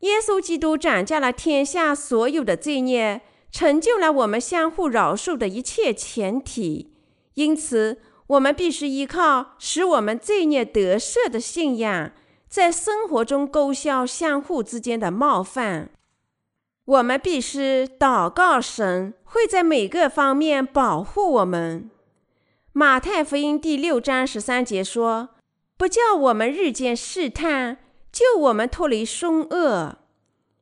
[0.06, 6.94] 耶稣基督斩下了天下所有的罪孽，成就了我们相互饶恕的一切前提。
[7.34, 12.12] 因此，我们必须依靠使我们罪孽得赦的信仰，
[12.48, 15.90] 在生活中勾销相互之间的冒犯。
[16.86, 21.90] 我们必须祷告神会在每个方面保护我们。
[22.74, 25.30] 马太福音第六章十三节说
[25.78, 27.80] ：“不叫我们日渐试探，
[28.16, 29.98] 救我们脱离凶恶。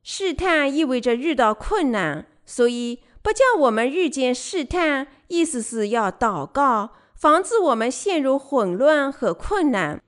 [0.02, 10.02] 试探意味着遇到困难，所以不叫我们日渐试探，意思是要祷告，防止我们陷入混乱和困难。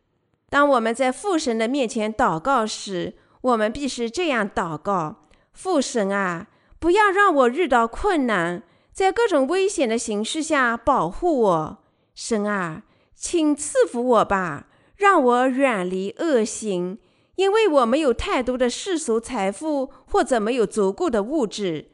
[0.50, 6.48] 当我们在父神的面前祷告时，我们必须这样祷告：父神啊，
[6.80, 11.78] 不要让我遇到困难，在各种危险的形势下保护我。”
[12.16, 12.82] 神啊，
[13.14, 16.98] 请赐福我吧，让我远离恶行，
[17.36, 21.92] 因为我没有太多的世俗财富，或者没有足够的物质。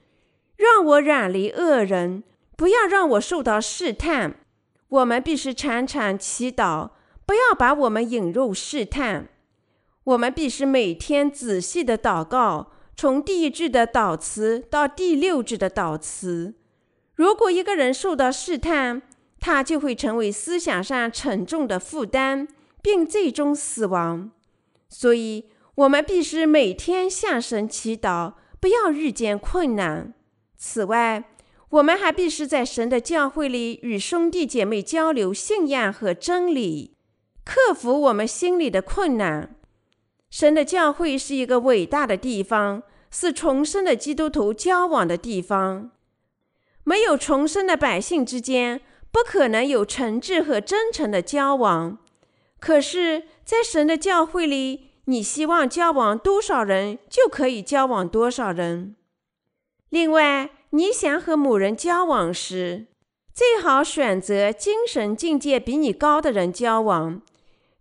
[0.56, 2.24] 让我远离恶人，
[2.56, 4.36] 不要让我受到试探。
[4.90, 6.92] 我们必须常常祈祷，
[7.26, 9.30] 不要把我们引入试探。
[10.04, 16.54] 我们必须每天仔细的祷告，从第一句的祷词到第六句的祷词。
[17.16, 19.02] 如果一个人受到试探，
[19.40, 22.48] 他就会成为思想上沉重的负担，
[22.82, 24.30] 并最终死亡。
[24.92, 30.14] 所以，我们必须每天向神祈祷，不要遇见困难。
[30.58, 31.24] 此外，
[31.70, 36.98] 我们还必须在神的教会里与兄弟姐妹交流信仰和真理，
[37.46, 39.56] 克服我们心里的困难。
[40.30, 45.92] 神的教会是一个伟大的地方，是重生的基督徒交往的地方。
[46.84, 51.98] 没有重生的百姓之间，不可能有诚挚和真诚的交往，
[52.60, 58.96] 可是，在神的教会里，你希望交往多少人，就可以交往多少人。
[59.90, 62.88] 另外，你想和某人交往时，
[63.34, 67.22] 最好选择精神境界比你高的人交往，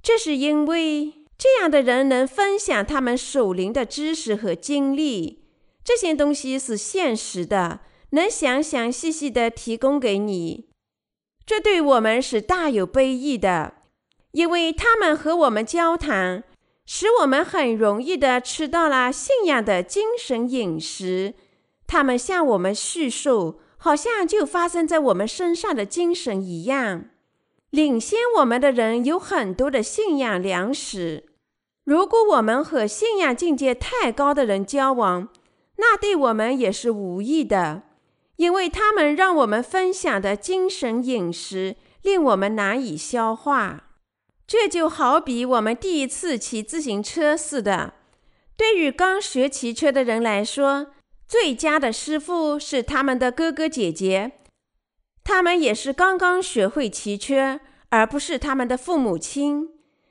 [0.02, 5.44] 这是因为这样的人能分享他们属灵的知识和经历，
[5.84, 7.78] 这些东西是现实的，
[8.10, 10.68] 能详详细细地提供给你。
[11.46, 13.74] 这对我们是大有裨益的，
[14.32, 16.44] 因为他们和我们交谈，
[16.86, 21.34] 使我们很容易地吃到了信仰的精神饮食。
[21.86, 27.06] 他们向我们叙述，好像就发生在我们身上的精神一样。
[27.70, 31.24] 领先我们的人有很多的信仰粮食。
[31.84, 35.28] 如果我们和信仰境界太高的人交往，
[35.76, 37.82] 那对我们也是无益的。
[38.36, 43.89] 因为他们让我们分享的精神饮食令我们难以消化，
[44.50, 47.94] 这就好比我们第一次骑自行车似的。
[48.56, 50.88] 对于刚学骑车的人来说，
[51.28, 54.32] 最佳的师傅是他们的哥哥姐姐，
[55.22, 57.60] 他们也是刚刚学会骑车，
[57.90, 59.68] 而不是他们的父母亲。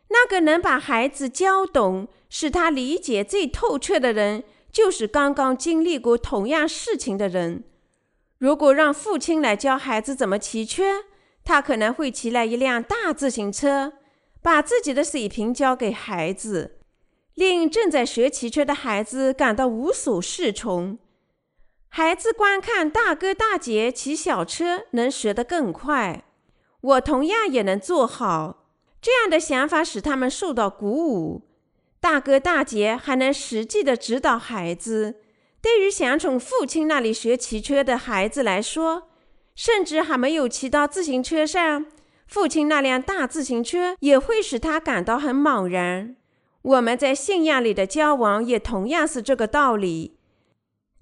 [0.08, 7.65] 那个能把孩子教懂，使他理解最透彻的人，就是刚刚经历过同样事情的人。
[8.38, 11.04] 如果让父亲来教孩子怎么骑车，
[11.43, 13.91] 他可能会骑来一辆大自行车，
[14.49, 16.79] 把自己的水平交给孩子，
[17.35, 20.97] 令正在学骑车的孩子感到无所适从。
[21.89, 26.23] 孩子观看大哥大姐骑小车，能学得更快。
[26.81, 28.65] 我同样也能做好。
[28.99, 31.43] 这样的想法使他们受到鼓舞。
[31.99, 35.21] 大哥大姐还能实际地指导孩子。
[35.62, 39.09] 对于想从父亲那里学骑车的孩子来说，
[39.53, 41.85] 甚至还没有骑到自行车上，
[42.29, 46.15] 父亲那辆大自行车也会使他感到很茫然。
[46.61, 50.19] 我们在信仰里的交往也同样是这个道理。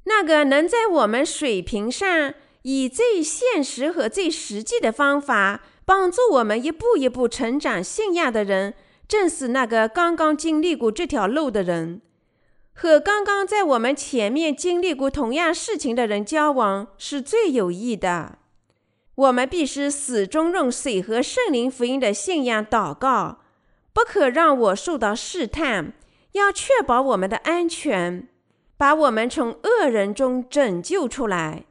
[0.05, 8.73] 那个能在我们水平上以最现实和最实际的方法帮助我们一步一步成长信仰的人，
[9.05, 12.01] 正是那个刚刚经历过这条路的人。
[12.73, 18.37] 和刚刚在我们前面经历过同样事情的人交往是最有益的。
[19.17, 23.39] 我们必须始终用水和圣灵福音的信仰祷告，
[23.91, 25.93] 不可让我受到试探，
[26.33, 28.27] 要确保我们的安全，
[28.77, 31.65] 把我们从恶人中拯救出来。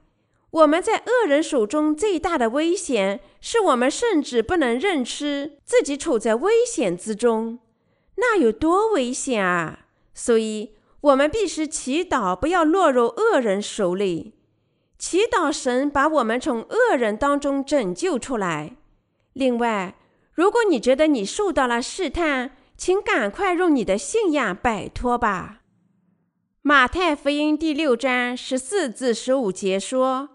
[0.51, 7.61] 我们在恶人手中最大的危险，是我们甚至不能认知自己处在危险之中。
[8.17, 9.87] 那有多危险啊！
[10.13, 10.73] 所以。
[11.03, 14.35] 我们必须祈祷，不要落入恶人手里。
[14.99, 18.77] 祈祷神把我们从恶人当中拯救出来。
[19.33, 19.95] 另外，
[20.33, 25.61] 如果你觉得你受到了试探，请赶快用你的信仰摆脱吧。
[26.63, 30.31] 马太福音第六章十四至十五节说：“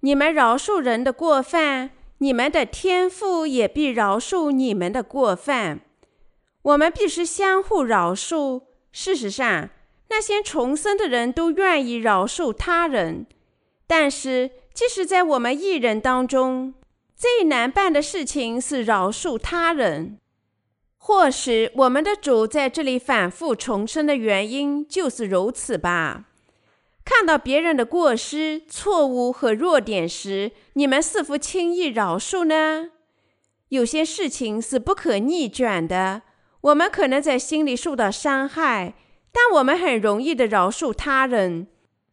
[0.00, 5.80] 你们饶恕人的过犯，你们的天父也必饶恕你们的过犯。”
[6.62, 8.64] 我们必须相互饶恕。
[8.92, 9.70] 事实上，
[10.10, 13.26] 那些重生的人都愿意饶恕他人，
[13.90, 16.74] 但是即使在我们一人当中，
[17.16, 20.16] 最难办的事情是饶恕他人。
[20.96, 26.26] 或许我们的主在这里反复重申的原因就是如此吧。
[27.04, 32.90] 看到别人的过失、错误和弱点时，你们是否轻易饶恕呢？
[33.70, 36.22] 有些事情是不可逆转的，
[36.60, 38.94] 我们可能在心里受到伤害。
[39.32, 41.66] 但我们很容易地饶恕他人。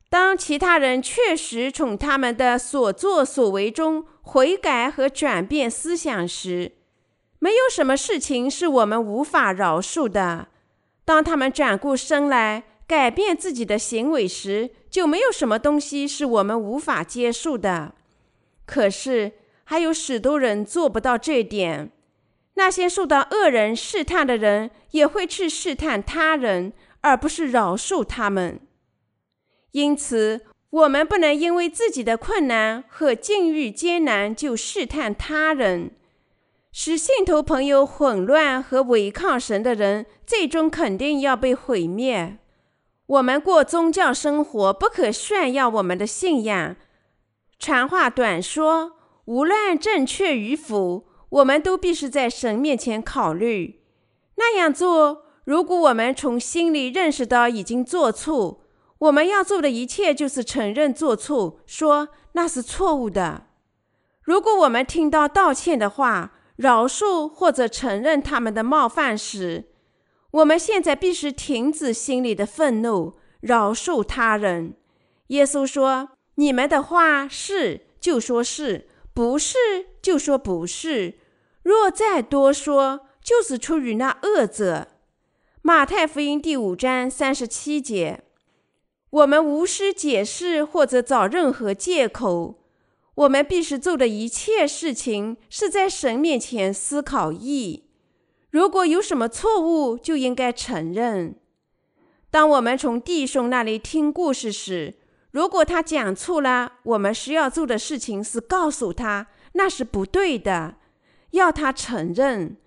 [0.09, 6.73] 当其他人确实从他们的所作所为中悔改和转变思想时，
[7.39, 10.47] 没有什么事情是我们无法饶恕的。
[11.03, 17.93] 当他们转过身来改变自己的行为时，就没有什么东西是我们无法接受的。
[18.65, 19.33] 可是，
[19.65, 21.91] 还有许多人做不到这点。
[22.55, 26.73] 那些受到恶人试探的人，也会去试探他人。
[27.01, 28.59] 而不是饶恕他们，
[29.77, 35.91] 因此我们不能因为自己的困难和境遇艰难就试探他人，
[36.71, 42.39] 使信徒朋友混乱和违抗神的人，最终肯定要被毁灭。
[43.05, 46.75] 我们过宗教生活，不可炫耀我们的信仰。
[47.59, 48.93] 长话短说，
[49.25, 53.83] 无论正确与否，我们都必须在神面前考虑。
[54.37, 55.25] 那样做。
[55.45, 58.66] 如果我们从心里认识到已经做错，
[58.99, 63.47] 我们要做的一切就是承认做错，说那是错误的。
[64.23, 69.65] 如果我们听到道歉的话，饶恕或者承认他们的冒犯时，
[70.31, 74.73] 我们现在必须停止心里的愤怒，饶恕他人。
[75.27, 79.57] 耶稣说：“你们的话是就说是，不是
[80.01, 81.19] 就说不是。
[81.61, 84.87] 若再多说，就是出于那恶者。”
[85.61, 88.23] 马太福音第五章三十七节，
[89.09, 92.63] 我们无需解释或者找任何借口。
[93.15, 97.85] 我们必须做的一切事情是在神面前思考意。
[98.51, 101.35] 如果有什么错误，就应该承认。
[102.29, 104.95] 当我们从弟兄那里听故事时，
[105.31, 110.75] 如果他讲错了，我们需要做的事情是告诉他那是不对的，
[111.31, 112.57] 要他承认。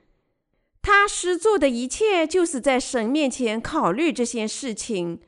[0.83, 5.21] 他所做的一切，就是在神面前考虑这些事情，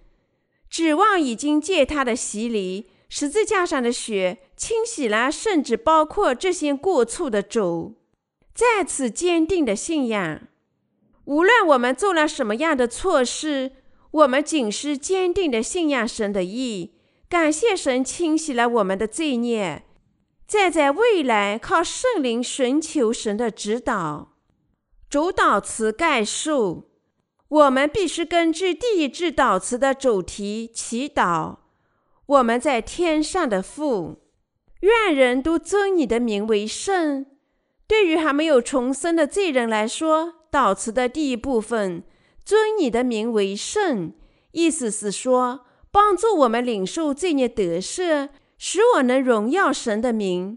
[0.72, 7.96] 指望已经借他的洗礼，十字架上的血清洗了，甚至包括这些过错的主。
[8.54, 10.48] 再次坚定的信仰，
[11.26, 13.72] 无论我们做了什么样的错事，
[14.12, 16.94] 我们仅是坚定的信仰神的意，
[17.28, 19.82] 感谢神清洗了我们的罪孽。
[20.46, 24.38] 再在未来靠圣灵寻求神的指导。
[25.10, 26.91] 主导词概述：
[27.52, 31.56] 我们必须根据第一句祷词的主题祈祷。
[32.24, 34.22] 我们在天上的父，
[34.80, 37.26] 愿人都尊你的名为圣。
[37.86, 42.02] 对于还没有重生的罪人来说，祷词的第一部分
[42.42, 44.14] “尊你的名为圣”，
[44.52, 50.56] 意思是说，帮助我们领受罪孽得赦，使我能荣耀神的名。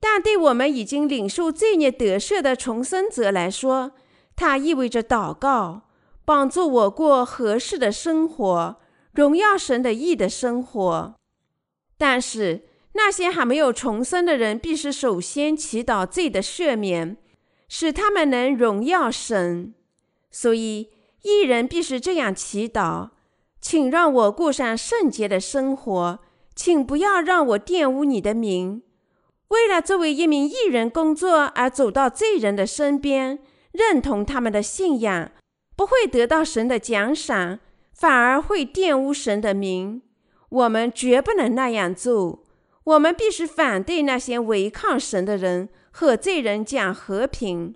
[0.00, 3.92] 但对我们已经领受罪孽得赦的重生者来说，
[4.34, 5.82] 它意味着祷告，
[6.24, 8.76] 帮助我过合适的生活，
[9.12, 11.14] 荣耀神的义的生活。
[11.96, 17.16] 但是，那些还没有重生的人，必须首先祈祷罪的赦免，
[17.68, 19.74] 使他们能荣耀神。
[20.30, 20.90] 所以，
[21.22, 23.10] 义人必须这样祈祷。
[23.60, 26.18] 请让我过上圣洁的生活，
[26.54, 28.82] 请不要让我玷污你的名。
[29.48, 33.38] 为了作为一名义人工作而走到罪人的身边，
[33.72, 35.30] 认同他们的信仰，
[35.76, 37.58] 不会得到神的奖赏，
[37.92, 40.02] 反而会玷污神的名。
[40.48, 42.44] 我们绝不能那样做。
[42.84, 47.74] 我们必须反对那些违抗神的人，和罪人讲和平。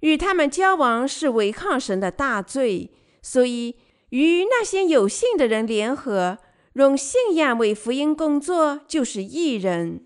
[0.00, 2.90] 与他们交往是违抗神的大罪，
[3.22, 3.76] 所以。
[4.10, 6.38] 与那些有信的人联合，
[6.74, 9.98] 用信仰为福音工作，就是义人；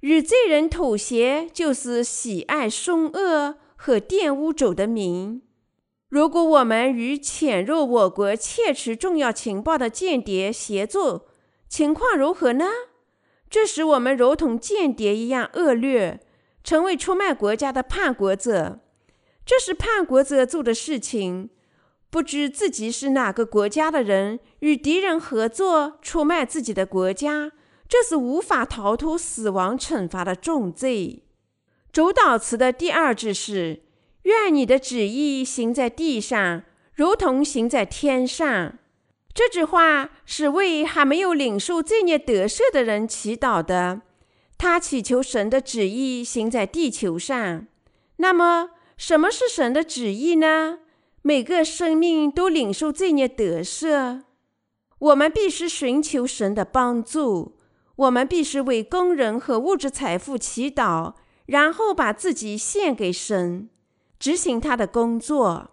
[0.00, 5.40] 与罪人妥协，就是喜爱凶恶和玷污主的名。
[6.08, 11.26] 如果我们与潜入我国窃取重要情报的间谍协作，
[11.68, 12.64] 情况如何呢？
[13.50, 16.20] 这时我们如同间谍一样恶劣，
[16.64, 18.80] 成为出卖国家的叛国者。
[19.44, 21.50] 这是叛国者做的事情。
[22.10, 27.52] 不知自己是哪个国家的人，与敌人合作出卖自己的国家，
[27.86, 31.24] 这是无法逃脱死亡惩罚的重罪。
[31.92, 33.82] 主导词的第二句是
[34.28, 36.62] ：“愿你的旨意行在地上，
[36.94, 38.74] 如同行在天上。”
[39.32, 44.02] 这句话是为还没有领受罪孽得赦的人祈祷的。
[44.58, 47.66] 他祈求神的旨意行在地球上。
[48.16, 50.80] 那么，什么是神的旨意呢？
[51.22, 54.22] 每个生命都领受罪孽得赦，
[54.98, 57.56] 我们必须寻求神的帮助。
[57.96, 61.14] 我们必须为工人和物质财富祈祷，
[61.46, 63.68] 然后把自己献给神，
[64.18, 65.70] 执行他的工作。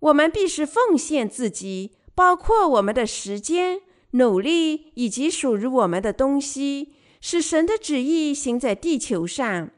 [0.00, 3.80] 我们必须奉献自己，包括我们的时间、
[4.12, 9.70] 努力以及属于我们的东西，使神的旨意行在地球上。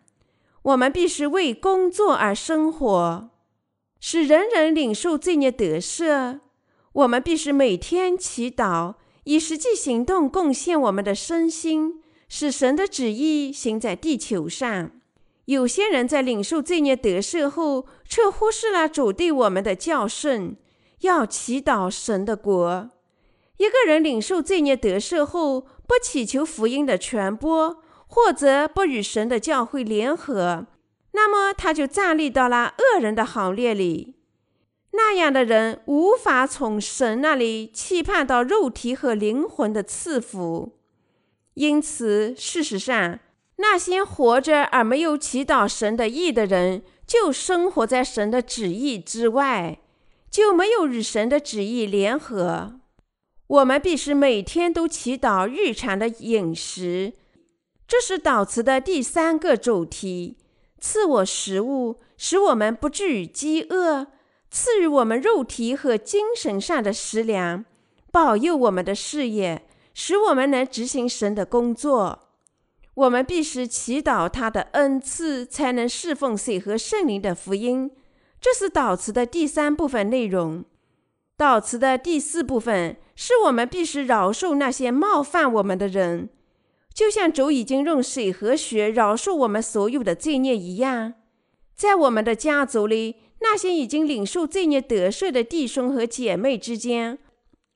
[0.62, 3.30] 我们必须为工作而生活。
[4.00, 6.40] 使人人领受罪孽得赦，
[6.92, 8.94] 我们必须每天祈祷，
[9.24, 14.90] 以实际行动贡献我们的身心，使神的旨意行在地球上。
[15.46, 20.56] 有些人在领受罪孽得赦后，却忽视了主对我们的教训，
[21.00, 22.90] 要祈祷神的国。
[23.56, 30.66] 一个人领受罪孽得赦后，不祈求福音的传播，或者不与神的教会联合。
[31.12, 34.16] 那么他就站立到了恶人的行列里，
[34.90, 40.72] 那样的人无法从神那里期盼到肉体和灵魂的赐福。
[41.54, 43.18] 因此，事实上，
[43.56, 49.78] 那些活着而没有祈祷神的意的人，就生活在神的旨意之外，
[50.30, 52.80] 就没有与神的旨意联合。
[53.46, 57.14] 我们必须每天都祈祷日常的饮食，
[57.86, 60.36] 这是祷词的第三个主题。
[60.78, 64.08] 赐我食物，使我们不至于饥饿；
[64.50, 67.64] 赐予我们肉体和精神上的食粮，
[68.12, 72.25] 保佑我们的事业，使我们能执行神的工作。
[72.96, 77.90] 我们必须祈祷他的恩赐，才能侍奉水和圣灵的福音。
[78.40, 80.64] 这是祷词的第三部分内容。
[81.36, 86.30] 祷词的第四部分是我们必须饶恕那些冒犯我们的人。
[86.94, 91.12] 就像主已经用水和血饶恕我们所有的罪孽一样，
[91.74, 97.18] 在我们的家族里，那些已经领受罪孽得赦的弟兄和姐妹之间，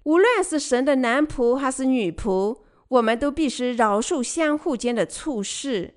[0.04, 2.60] 无论是神的男仆还是女仆，
[2.90, 5.94] 我们都必须饶恕相互间的处事。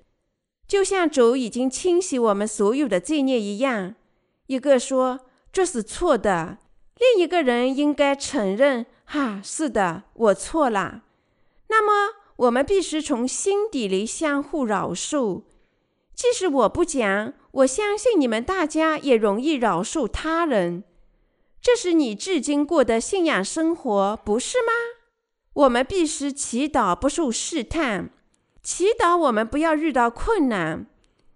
[0.66, 3.94] 就像主已经清洗我们所有的罪孽一样，
[4.48, 5.20] 一个说
[5.52, 6.58] 这是错的，
[6.98, 11.02] 另一个人应该承认：哈，是的，我错了。
[11.68, 12.24] 那么。
[12.38, 15.42] 我们必须从心底里相互饶恕。
[16.16, 20.82] 即使我不讲，我相信你们大家也容易饶恕他人。
[21.62, 24.72] 这是你至今过的信仰生活，不是吗？
[25.54, 28.10] 我们必须祈祷不受试探，
[28.62, 30.86] 祈祷我们不要遇到困难，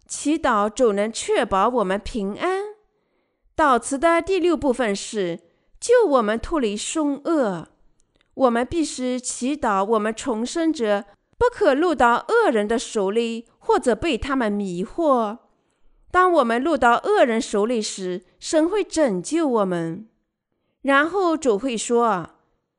[0.07, 2.63] 祈祷主能确保我们平安。
[3.57, 5.41] 祷词的第六部分是
[5.81, 7.69] 救我们脱离凶恶。
[8.35, 11.05] 我们必须祈祷我们重生者
[11.37, 15.39] 不可落到恶人的手里，或者被他们迷惑。
[16.11, 20.09] 当我们落到恶人手里时，神会拯救我们。
[20.83, 22.31] 然后主会说：“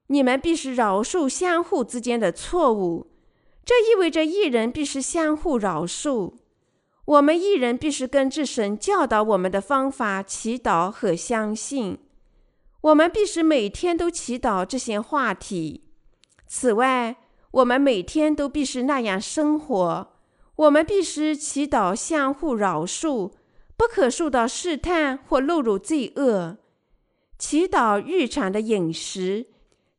[0.10, 3.08] 你们必须饶恕相互之间的错误。”
[3.66, 6.34] 这意味着一人必须相互饶恕。
[7.06, 11.98] 我们一人必须根据神教导我们的方法祈祷和相信。
[12.82, 15.84] 我们必须每天都祈祷这些话题。
[16.48, 17.18] 此外，
[17.52, 20.14] 我们每天都必须那样生活。
[20.56, 23.32] 我们必须祈祷相互饶恕，
[23.78, 26.58] 不可受到试探或落入罪恶。
[27.38, 29.48] 祈祷日常的饮食，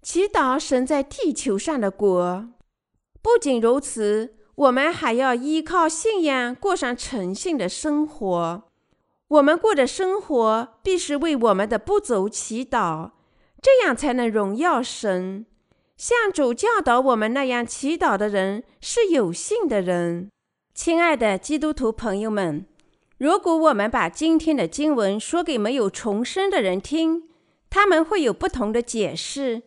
[0.03, 2.49] 祈祷神在地球上的国。
[3.23, 8.63] 不仅如此，我们还要依靠信仰过上诚信的生活。
[9.29, 13.11] 我们过的生活必须为我们的不足祈祷，
[13.61, 15.45] 这样才能荣耀神。
[15.97, 20.31] 像主教导我们那样祈祷的人是有信的人。
[20.75, 22.65] 亲爱的基督徒朋友们，
[23.19, 27.25] 如果我们把今天的经文说给没有重生的人听，
[27.69, 29.63] 他们会有不同的解释。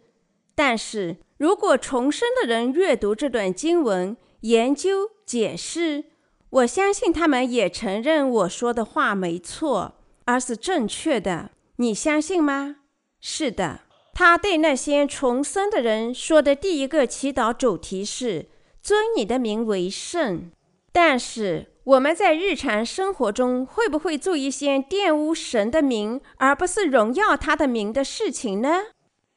[0.55, 6.05] 但是，如果重生的人阅读这段经文，研究解释，
[6.49, 9.95] 我相信他们也承认我说的话没错，
[10.25, 11.49] 而是正确的。
[11.77, 12.77] 你相信吗？
[13.19, 13.81] 是的。
[14.13, 18.45] 他对那些重生的人说的第一个祈祷主题是
[18.79, 20.51] “尊你的名为圣”。
[20.93, 28.83] 但是我们在日常生活中会不会做一些玷污神的名，而不是荣耀他的名的事情呢？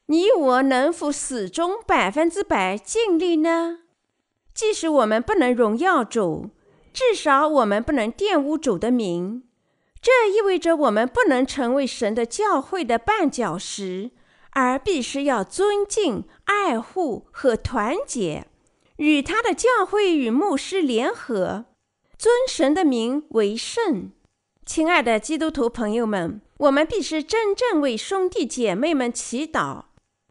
[0.08, 3.80] 你我能否始终百分之百尽力呢？
[4.54, 6.50] 即使我们不能荣耀主，
[6.92, 9.42] 至少我们不能玷污主的名。
[10.00, 14.12] 这意味着我们不能成为神的教会的绊脚石，
[14.52, 18.46] 而必须要尊敬、爱护和团结，
[18.98, 21.64] 与他的教会与牧师联合，
[22.16, 24.12] 尊神的名为圣。
[24.64, 29.82] 亲爱的基督徒朋友们，我们必须真正为兄弟姐妹们祈祷。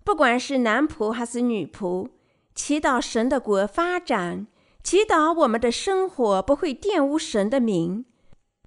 [0.06, 2.10] 不管是男仆还是女仆，
[2.54, 4.46] 祈祷神的国发展，
[4.84, 8.06] 祈祷我们的生活不会玷污神的名，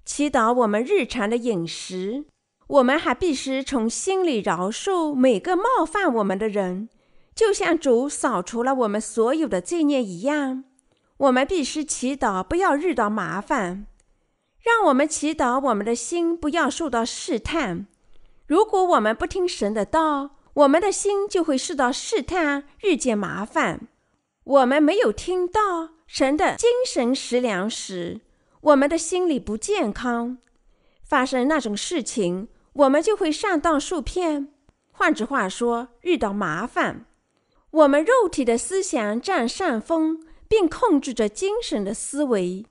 [0.03, 2.25] 祈祷我们日常的饮食。
[2.67, 6.89] 我们还必须从心里饶恕每个冒犯我们的人，
[7.33, 10.65] 就像主扫除了我们所有的罪孽一样。
[11.17, 13.87] 我们必须祈祷不要遇到麻烦，
[14.61, 17.87] 让我们祈祷我们的心不要受到试探。
[18.45, 23.87] 如果我们不听神的道，我们的心就会受到试探，遇见麻烦。
[24.43, 28.19] 我们没有听到神的精神食粮时，
[28.61, 30.39] 我们的心里不健康，
[31.01, 34.49] 发生那种事情，我们就会上当受骗。
[34.91, 37.05] 换句话说，遇到麻烦，
[37.71, 42.65] 我们肉体的思想占上风，并控制着精神的思维。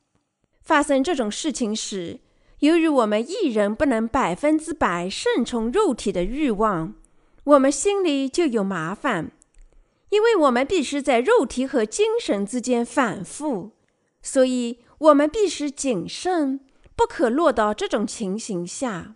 [0.62, 2.20] 发生这种事情时，
[2.59, 6.93] 由于我们一人不能百分之百顺从肉体的欲望。
[7.49, 9.31] 我们心里就有麻烦，
[10.11, 13.71] 因为我们必须在肉体和精神之间反复，
[14.21, 16.61] 所以我们必须谨慎，
[16.95, 19.15] 不可落到这种情形下。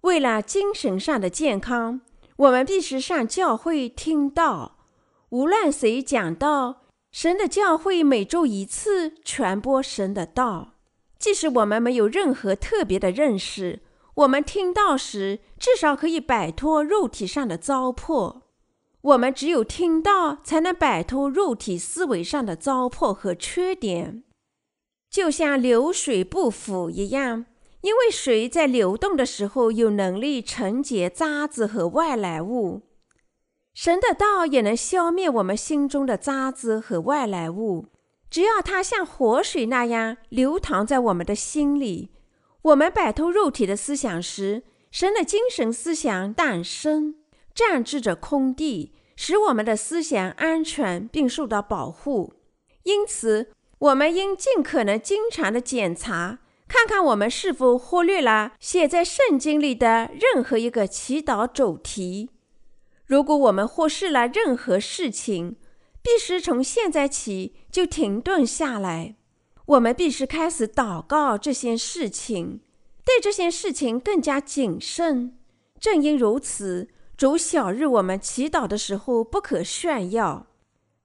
[0.00, 2.00] 为了精神上的健康，
[2.36, 4.78] 我们必须上教会听道。
[5.28, 10.72] 无论谁讲道，神的教会每周一次传播神的道。
[11.20, 13.78] 即使我们没有任何特别的认识。
[14.20, 18.42] 我们听到时，至少可以摆脱肉体上的糟粕。
[19.00, 24.24] 我们只有听到，才能摆脱肉体思维上的糟粕和缺点。
[25.10, 27.46] 就像流水不腐一样，
[27.80, 32.82] 因为水在流动的时候有能力承接渣子和外来物。
[33.72, 37.86] 神的道也能消灭我们心中的渣子和外来物，
[38.28, 42.10] 只要它像活水那样流淌在我们的心里。
[42.62, 47.14] 我们摆脱肉体的思想时，神的精神思想诞生，
[47.54, 52.34] 占据着空地，使我们的思想安全并受到保护。
[52.82, 62.30] 因此，我们应尽可能经常的检查，看看我们是否忽略了写在圣经里的任何一个祈祷主题。
[63.06, 65.56] 如果我们忽视了任何事情，
[66.02, 69.16] 必须从现在起就停顿下来。
[69.70, 72.60] 我们必须开始祷告这些事情，
[73.04, 75.38] 对这些事情更加谨慎。
[75.78, 80.48] 正因如此，主晓日我们祈祷的时候不可炫耀。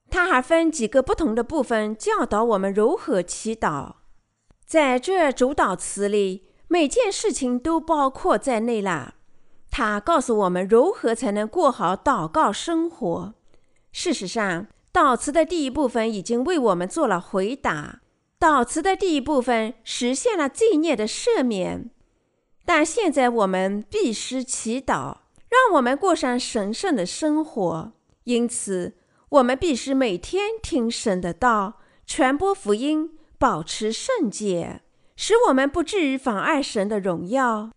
[0.09, 3.97] 他还分几个不同的部分教导我们如何祈祷。
[4.65, 9.13] 在这主祷词里，每件事情都包括在内了。
[9.69, 13.35] 他告诉我们如何才能过好祷告生活。
[13.91, 18.01] 事实上，祷词的第一部分已经为我们做了回答。
[18.39, 21.89] 祷词的第一部分实现了罪孽的赦免，
[22.65, 25.17] 但现在我们必须祈祷，
[25.49, 27.93] 让我们过上神圣的生活。
[28.25, 28.97] 因此，
[29.29, 33.11] 我们必须每天听神的道，传播福音。
[33.37, 34.81] 保持圣洁，
[35.17, 37.69] 使我们不至于妨碍神的荣耀。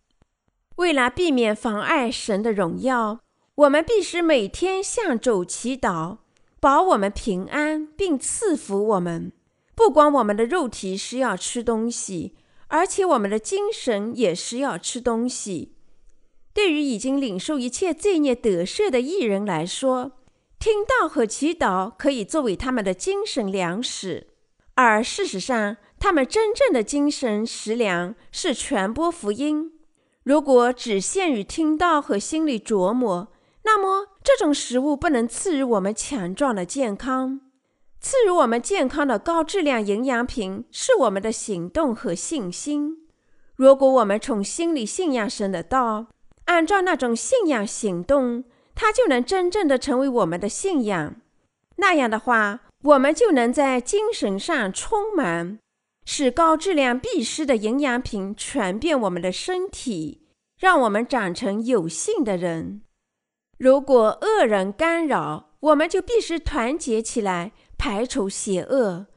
[0.77, 3.19] 为了避免妨碍神的荣耀，
[3.55, 6.19] 我们必须每天向主祈祷，
[6.61, 9.33] 保我们平安，并赐福我们。
[9.79, 12.35] 不光我们的肉体需要吃东西，
[12.67, 15.73] 而且我们的精神也需要吃东西。
[16.53, 20.19] 对于已经领受一切罪孽得赦的艺人来说，
[20.59, 24.27] 听道和祈祷可以作为他们的精神粮食。
[24.73, 29.71] 而事实上，他们真正的精神食粮是传播福音。
[30.23, 33.31] 如果只限于听到和心里琢磨，
[33.63, 37.39] 那么这种食物不能赐予我们强壮的健康。
[38.01, 43.09] 赐予我们健康的高质量营养品是我们的行动和信心。
[43.55, 46.07] 如果我们从心里信仰神的道，
[46.45, 51.15] 按照那种信仰行动，它就能真正的成为我们的信仰。
[51.75, 55.59] 那样的话，我们就能在精神上充满，
[56.05, 60.25] 使高质量必须的营养品传遍我们的身体，
[60.57, 62.81] 让我们长成有信的人。
[63.57, 69.07] 如果恶人干扰，我们就必须团结起来排除邪恶。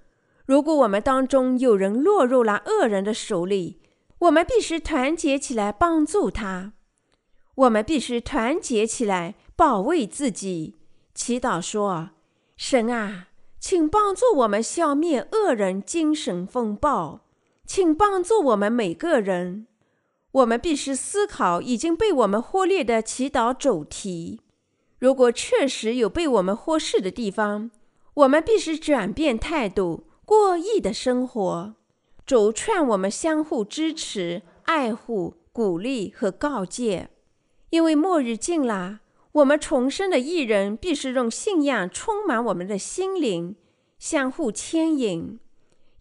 [0.46, 3.82] 如果我们当中有人落入了恶人的手里，
[4.20, 6.72] 我们必须团结起来帮助他。
[7.56, 10.76] 我们必须团结起来保卫自己。
[11.14, 12.10] 祈祷说
[12.56, 13.28] ：“神啊。”
[13.62, 17.20] 请帮助我们消灭恶人精神风暴，
[17.64, 19.68] 请帮助我们每个人。
[20.32, 24.40] 我们必须思考已经被我们忽略的祈祷主题。
[24.98, 27.70] 如果确实有被我们忽视的地方，
[28.14, 31.74] 我们必须转变态度，过义的生活。
[32.26, 37.08] 主劝我们相互支持、爱护、鼓励和告诫，
[37.70, 39.00] 因为末日近了。
[39.32, 43.56] 我们重生的义人必须用信仰充满我们的心灵，
[43.98, 45.40] 相互牵引，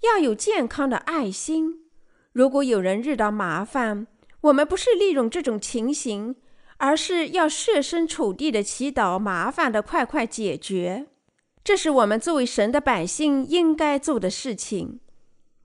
[0.01, 1.86] 要有健康的爱心。
[2.34, 4.05] 如果有人遇到麻烦，
[4.41, 6.36] 我们不是利用这种情形，
[6.76, 11.07] 而是要设身处地的祈祷麻烦的快快解决。
[11.64, 14.99] 这是我们作为神的百姓应该做的事情。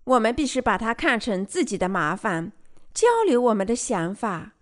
[0.05, 2.53] 我们必须把它看成自己的麻烦，
[2.95, 4.53] 交流我们的想法。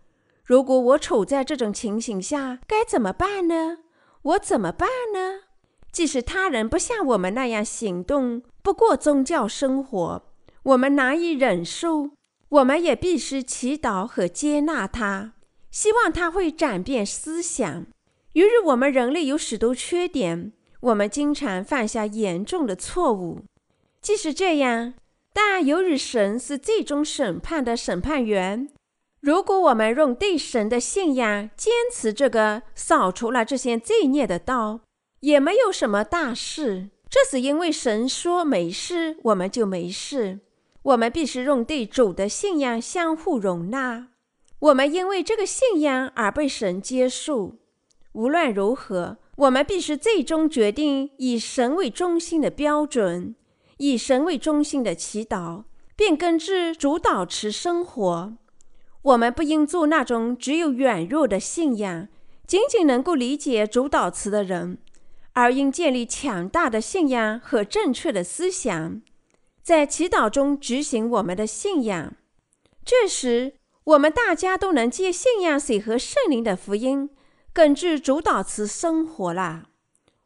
[0.44, 3.78] 如果我处在这种情形下，该怎么办呢？
[4.22, 5.40] 我怎么办呢？
[5.90, 10.26] 即使他人不像我们那样行动，不过宗教生活，
[10.62, 12.10] 我们难以忍受，
[12.48, 15.34] 我们也必须祈祷和接纳他，
[15.70, 17.86] 希望他会转变思想。
[18.32, 20.52] 由于我们人类有许多缺点，
[20.84, 23.40] 我们经常犯下严重的错误。
[24.02, 24.92] 即使这样，
[25.32, 28.68] 但由于神是最终审判的审判员。
[29.20, 34.80] 如果我们用对神的信仰坚持这个扫除了这些罪孽的道，
[35.20, 36.90] 也没有什么大事。
[37.08, 40.40] 这是因为神说没事，我们就没事。
[40.82, 44.08] 我们必须用对主的信仰相互容纳。
[44.58, 47.54] 我们因为这个信仰而被神接受。
[48.12, 53.34] 无论如何，我们必须最终决定以神为中心的标准，
[53.78, 55.64] 以神为中心的祈祷，
[55.96, 58.36] 并根据主导词生活。
[59.02, 62.08] 我们不应做那种只有软弱的信仰，
[62.46, 64.78] 仅仅能够理解主导词的人，
[65.32, 69.02] 而应建立强大的信仰和正确的思想，
[69.62, 72.14] 在祈祷中执行我们的信仰。
[72.84, 73.54] 这时，
[73.84, 77.10] 我们大家都能借信仰水和圣灵的福音，
[77.54, 79.66] 根据主导词生活啦。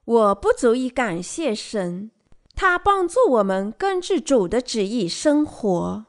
[0.06, 2.10] 我不足以感谢神，
[2.54, 6.06] 他帮助我们根据主的旨意生活。